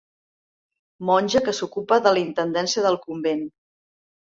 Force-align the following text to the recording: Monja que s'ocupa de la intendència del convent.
Monja 1.09 1.41
que 1.49 1.53
s'ocupa 1.59 2.01
de 2.07 2.15
la 2.17 2.23
intendència 2.25 2.87
del 2.89 3.01
convent. 3.07 3.47